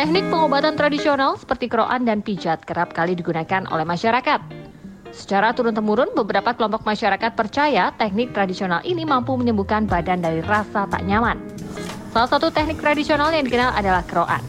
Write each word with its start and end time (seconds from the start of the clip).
Teknik 0.00 0.32
pengobatan 0.32 0.80
tradisional 0.80 1.36
seperti 1.36 1.68
keroan 1.68 2.08
dan 2.08 2.24
pijat 2.24 2.64
kerap 2.64 2.96
kali 2.96 3.12
digunakan 3.12 3.68
oleh 3.68 3.84
masyarakat. 3.84 4.40
Secara 5.12 5.52
turun-temurun, 5.52 6.16
beberapa 6.16 6.56
kelompok 6.56 6.88
masyarakat 6.88 7.36
percaya 7.36 7.92
teknik 8.00 8.32
tradisional 8.32 8.80
ini 8.80 9.04
mampu 9.04 9.36
menyembuhkan 9.36 9.84
badan 9.84 10.24
dari 10.24 10.40
rasa 10.40 10.88
tak 10.88 11.04
nyaman. 11.04 11.36
Salah 12.16 12.32
satu 12.32 12.48
teknik 12.48 12.80
tradisional 12.80 13.28
yang 13.28 13.44
dikenal 13.44 13.76
adalah 13.76 14.00
keroan. 14.08 14.40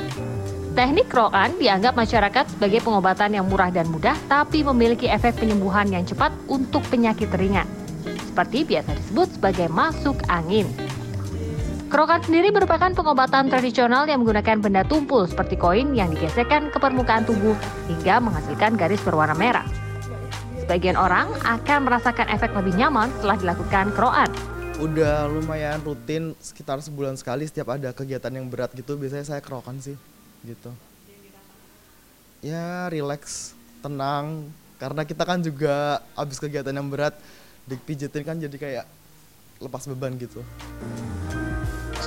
Teknik 0.72 1.12
keroan 1.12 1.52
dianggap 1.60 2.00
masyarakat 2.00 2.48
sebagai 2.56 2.80
pengobatan 2.88 3.36
yang 3.36 3.44
murah 3.52 3.76
dan 3.76 3.92
mudah, 3.92 4.16
tapi 4.32 4.64
memiliki 4.64 5.12
efek 5.12 5.36
penyembuhan 5.36 5.92
yang 5.92 6.08
cepat 6.08 6.32
untuk 6.48 6.80
penyakit 6.88 7.28
ringan. 7.36 7.68
Seperti 8.24 8.64
biasa 8.64 8.96
disebut 8.96 9.36
sebagai 9.36 9.68
masuk 9.68 10.16
angin. 10.32 10.91
Kerokan 11.92 12.24
sendiri 12.24 12.56
merupakan 12.56 12.88
pengobatan 12.96 13.52
tradisional 13.52 14.08
yang 14.08 14.24
menggunakan 14.24 14.64
benda 14.64 14.88
tumpul 14.88 15.28
seperti 15.28 15.60
koin 15.60 15.92
yang 15.92 16.08
digesekkan 16.08 16.72
ke 16.72 16.80
permukaan 16.80 17.28
tubuh 17.28 17.52
hingga 17.92 18.24
menghasilkan 18.24 18.80
garis 18.80 19.04
berwarna 19.04 19.36
merah. 19.36 19.68
Sebagian 20.64 20.96
orang 20.96 21.28
akan 21.44 21.84
merasakan 21.84 22.32
efek 22.32 22.56
lebih 22.56 22.80
nyaman 22.80 23.12
setelah 23.20 23.36
dilakukan 23.36 23.92
keroan. 23.92 24.32
Udah 24.80 25.28
lumayan 25.28 25.84
rutin 25.84 26.32
sekitar 26.40 26.80
sebulan 26.80 27.20
sekali 27.20 27.44
setiap 27.44 27.76
ada 27.76 27.92
kegiatan 27.92 28.32
yang 28.40 28.48
berat 28.48 28.72
gitu 28.72 28.96
biasanya 28.96 29.28
saya 29.28 29.44
kerokan 29.44 29.84
sih 29.84 30.00
gitu. 30.48 30.72
Ya 32.40 32.88
relax, 32.88 33.52
tenang 33.84 34.48
karena 34.80 35.04
kita 35.04 35.28
kan 35.28 35.44
juga 35.44 36.00
habis 36.16 36.40
kegiatan 36.40 36.72
yang 36.72 36.88
berat 36.88 37.20
dipijitin 37.68 38.24
kan 38.24 38.40
jadi 38.40 38.56
kayak 38.56 38.86
lepas 39.60 39.84
beban 39.92 40.16
gitu. 40.16 40.40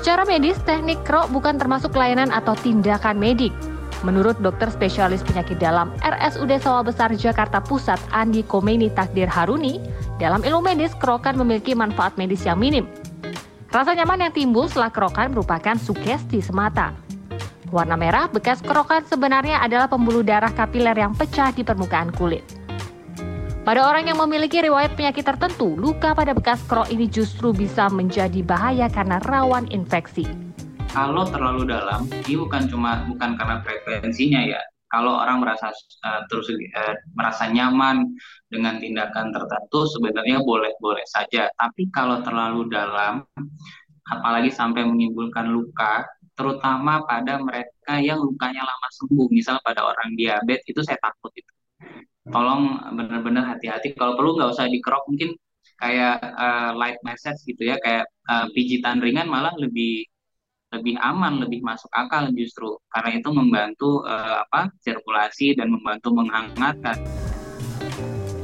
Secara 0.05 0.29
medis, 0.29 0.61
teknik 0.69 1.01
krok 1.09 1.33
bukan 1.33 1.57
termasuk 1.57 1.97
layanan 1.97 2.29
atau 2.29 2.53
tindakan 2.61 3.17
medik. 3.17 3.57
Menurut 4.05 4.37
dokter 4.37 4.69
spesialis 4.69 5.25
penyakit 5.25 5.57
dalam 5.57 5.97
RSUD 6.05 6.61
Sawah 6.61 6.85
Besar 6.85 7.09
Jakarta 7.17 7.56
Pusat 7.65 8.05
Andi 8.12 8.45
Komeni 8.45 8.93
Takdir 8.93 9.33
Haruni, 9.33 9.81
dalam 10.20 10.45
ilmu 10.45 10.61
medis 10.61 10.93
kerokan 11.01 11.41
memiliki 11.41 11.73
manfaat 11.73 12.20
medis 12.20 12.45
yang 12.45 12.61
minim. 12.61 12.84
Rasa 13.73 13.97
nyaman 13.97 14.28
yang 14.28 14.33
timbul 14.37 14.69
setelah 14.69 14.93
kerokan 14.93 15.33
merupakan 15.33 15.81
sugesti 15.81 16.45
semata. 16.45 16.93
Warna 17.73 17.97
merah 17.97 18.28
bekas 18.28 18.61
kerokan 18.61 19.09
sebenarnya 19.09 19.65
adalah 19.65 19.89
pembuluh 19.89 20.21
darah 20.21 20.53
kapiler 20.53 21.00
yang 21.00 21.17
pecah 21.17 21.48
di 21.48 21.65
permukaan 21.65 22.12
kulit. 22.12 22.45
Pada 23.65 23.81
orang 23.81 24.05
yang 24.05 24.20
memiliki 24.20 24.61
riwayat 24.61 24.93
penyakit 24.93 25.25
tertentu, 25.25 25.73
luka 25.73 26.12
pada 26.12 26.37
bekas 26.37 26.61
krok 26.69 26.84
ini 26.93 27.09
justru 27.09 27.48
bisa 27.48 27.89
menjadi 27.89 28.45
bahaya 28.45 28.93
karena 28.93 29.17
rawan 29.25 29.65
infeksi. 29.73 30.29
Kalau 30.93 31.25
terlalu 31.25 31.73
dalam, 31.73 32.05
ini 32.29 32.37
bukan 32.45 32.69
cuma 32.69 33.09
bukan 33.09 33.41
karena 33.41 33.65
frekuensinya 33.65 34.45
ya. 34.45 34.61
Kalau 34.93 35.17
orang 35.17 35.41
merasa 35.41 35.73
uh, 36.05 36.21
terus 36.29 36.53
uh, 36.53 36.95
merasa 37.17 37.48
nyaman 37.48 38.05
dengan 38.53 38.77
tindakan 38.84 39.33
tertentu, 39.33 39.89
sebenarnya 39.97 40.45
boleh-boleh 40.45 41.09
saja. 41.09 41.49
Tapi 41.56 41.89
kalau 41.89 42.21
terlalu 42.21 42.69
dalam, 42.69 43.25
apalagi 44.12 44.53
sampai 44.53 44.84
menimbulkan 44.84 45.49
luka, 45.49 46.05
terutama 46.37 47.01
pada 47.09 47.41
mereka 47.41 47.97
yang 47.97 48.21
lukanya 48.21 48.61
lama 48.61 48.89
sembuh, 48.93 49.33
misal 49.33 49.56
pada 49.65 49.89
orang 49.89 50.12
diabetes 50.21 50.69
itu 50.69 50.84
saya 50.84 51.01
takut 51.01 51.33
tolong 52.28 52.80
benar-benar 52.97 53.44
hati-hati 53.56 53.92
kalau 53.92 54.17
perlu 54.17 54.41
nggak 54.41 54.56
usah 54.56 54.64
dikerok 54.69 55.05
mungkin 55.12 55.36
kayak 55.77 56.17
uh, 56.22 56.72
light 56.72 56.97
message 57.05 57.44
gitu 57.44 57.69
ya 57.69 57.77
kayak 57.84 58.08
uh, 58.31 58.48
pijitan 58.56 59.05
ringan 59.05 59.28
malah 59.28 59.53
lebih 59.61 60.08
lebih 60.72 60.97
aman 61.05 61.44
lebih 61.44 61.61
masuk 61.61 61.91
akal 61.92 62.33
justru 62.33 62.75
karena 62.91 63.20
itu 63.20 63.28
membantu 63.31 64.03
uh, 64.08 64.42
apa 64.48 64.72
sirkulasi 64.81 65.55
dan 65.55 65.70
membantu 65.70 66.11
menghangatkan 66.16 66.97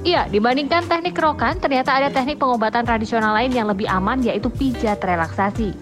Iya, 0.01 0.33
dibandingkan 0.33 0.89
teknik 0.89 1.13
kerokan, 1.13 1.61
ternyata 1.61 1.93
ada 1.93 2.09
teknik 2.09 2.41
pengobatan 2.41 2.89
tradisional 2.89 3.37
lain 3.37 3.53
yang 3.53 3.69
lebih 3.69 3.85
aman 3.85 4.25
yaitu 4.25 4.49
pijat 4.49 4.97
relaksasi. 4.97 5.77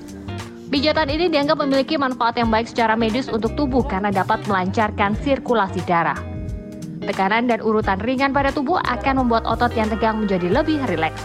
Pijatan 0.74 1.06
ini 1.06 1.30
dianggap 1.30 1.62
memiliki 1.62 1.94
manfaat 1.94 2.34
yang 2.34 2.50
baik 2.50 2.66
secara 2.66 2.98
medis 2.98 3.30
untuk 3.30 3.54
tubuh 3.54 3.86
karena 3.86 4.10
dapat 4.10 4.42
melancarkan 4.50 5.14
sirkulasi 5.22 5.86
darah. 5.86 6.27
Tekanan 7.08 7.48
dan 7.48 7.64
urutan 7.64 7.96
ringan 8.04 8.36
pada 8.36 8.52
tubuh 8.52 8.76
akan 8.84 9.24
membuat 9.24 9.48
otot 9.48 9.72
yang 9.72 9.88
tegang 9.88 10.20
menjadi 10.20 10.52
lebih 10.52 10.84
rileks. 10.84 11.16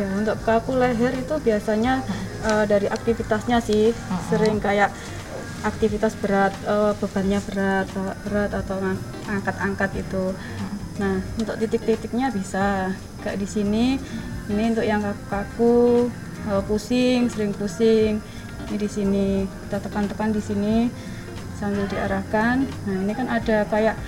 Ya, 0.00 0.08
untuk 0.16 0.40
kaku 0.48 0.80
leher 0.80 1.12
itu 1.12 1.36
biasanya 1.44 2.00
uh, 2.48 2.64
dari 2.64 2.88
aktivitasnya 2.88 3.60
sih 3.60 3.92
uh-huh. 3.92 4.20
sering 4.32 4.56
kayak 4.64 4.88
aktivitas 5.60 6.16
berat, 6.24 6.56
uh, 6.64 6.96
bebannya 6.96 7.44
berat, 7.52 7.84
berat 8.24 8.48
atau 8.56 8.80
angkat-angkat 9.28 10.08
itu. 10.08 10.32
Uh-huh. 10.32 11.04
Nah, 11.04 11.20
untuk 11.36 11.60
titik-titiknya 11.60 12.32
bisa 12.32 12.96
kayak 13.20 13.36
di 13.36 13.44
sini. 13.44 14.00
Ini 14.48 14.72
untuk 14.72 14.88
yang 14.88 15.04
kaku-kaku, 15.04 16.08
uh, 16.48 16.64
pusing, 16.64 17.28
sering 17.28 17.52
pusing. 17.52 18.24
Ini 18.72 18.76
di 18.80 18.88
sini 18.88 19.26
kita 19.68 19.84
tekan-tekan 19.84 20.32
di 20.32 20.40
sini 20.40 20.88
sambil 21.60 21.84
diarahkan. 21.92 22.64
Nah, 22.88 22.96
ini 23.04 23.12
kan 23.12 23.28
ada 23.28 23.68
kayak 23.68 24.00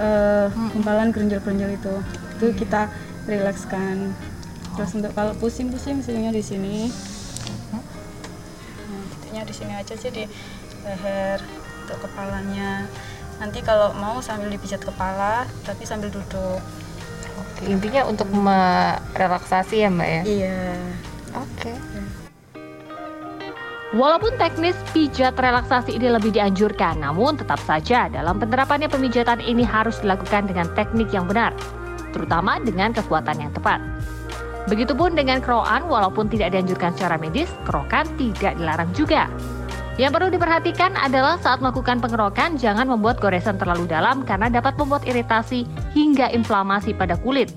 uh, 0.00 0.46
gumpalan 0.72 1.12
gerenjel-gerenjel 1.12 1.76
itu. 1.76 1.94
Itu 2.36 2.46
kita 2.56 2.92
rilekskan 3.26 4.14
terus 4.76 4.92
untuk 4.92 5.12
kalau 5.16 5.32
pusing-pusing 5.40 6.04
misalnya 6.04 6.32
di 6.32 6.44
sini. 6.44 6.76
Titiknya 9.16 9.42
di 9.48 9.54
sini 9.56 9.72
aja 9.72 9.94
sih 9.96 10.10
di 10.12 10.24
leher 10.84 11.40
untuk 11.84 11.98
kepalanya. 12.04 12.84
Nanti 13.36 13.60
kalau 13.60 13.92
mau 13.96 14.20
sambil 14.24 14.48
dipijat 14.52 14.80
kepala 14.84 15.48
tapi 15.64 15.84
sambil 15.88 16.12
duduk. 16.12 16.60
Oke, 17.36 17.68
intinya 17.68 18.08
untuk 18.08 18.28
merelaksasi 18.32 19.84
ya 19.84 19.88
mbak 19.92 20.08
ya? 20.08 20.22
Iya. 20.24 20.60
Oke. 21.36 21.72
Okay. 21.72 21.76
Walaupun 23.96 24.36
teknis 24.36 24.76
pijat 24.92 25.40
relaksasi 25.40 25.96
ini 25.96 26.12
lebih 26.12 26.28
dianjurkan, 26.28 27.00
namun 27.00 27.40
tetap 27.40 27.56
saja 27.64 28.12
dalam 28.12 28.36
penerapannya 28.36 28.92
pemijatan 28.92 29.40
ini 29.40 29.64
harus 29.64 29.96
dilakukan 30.04 30.52
dengan 30.52 30.68
teknik 30.76 31.08
yang 31.16 31.24
benar, 31.24 31.56
terutama 32.12 32.60
dengan 32.60 32.92
kekuatan 32.92 33.40
yang 33.40 33.48
tepat. 33.56 33.80
Begitupun 34.68 35.16
dengan 35.16 35.40
kerokan, 35.40 35.88
walaupun 35.88 36.28
tidak 36.28 36.52
dianjurkan 36.52 36.92
secara 36.92 37.16
medis, 37.16 37.48
kerokan 37.64 38.04
tidak 38.20 38.52
dilarang 38.60 38.92
juga. 38.92 39.32
Yang 39.96 40.12
perlu 40.12 40.28
diperhatikan 40.28 40.92
adalah 40.92 41.40
saat 41.40 41.64
melakukan 41.64 41.96
pengerokan 41.96 42.60
jangan 42.60 42.84
membuat 42.84 43.16
goresan 43.16 43.56
terlalu 43.56 43.88
dalam 43.88 44.28
karena 44.28 44.52
dapat 44.52 44.76
membuat 44.76 45.08
iritasi 45.08 45.64
hingga 45.96 46.28
inflamasi 46.36 46.92
pada 46.92 47.16
kulit. 47.16 47.48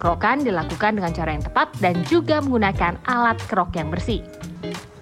Kerokan 0.00 0.48
dilakukan 0.48 0.96
dengan 0.96 1.12
cara 1.12 1.36
yang 1.36 1.44
tepat 1.44 1.68
dan 1.76 2.00
juga 2.08 2.40
menggunakan 2.40 2.96
alat 3.04 3.36
kerok 3.52 3.76
yang 3.76 3.92
bersih. 3.92 4.24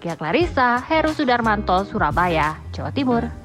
Kia 0.00 0.16
Clarissa, 0.16 0.81
Heru 0.88 1.12
Sudarmanto, 1.12 1.84
Surabaya, 1.84 2.56
Jawa 2.72 2.91
Timur. 2.91 3.40